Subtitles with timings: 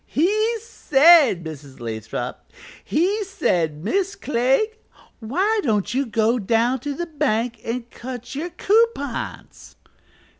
[0.07, 1.79] "He said, Mrs.
[1.79, 2.49] Lathrop,
[2.83, 4.79] he said, 'Miss Clegg,
[5.19, 9.75] why don't you go down to the bank and cut your coupons?'"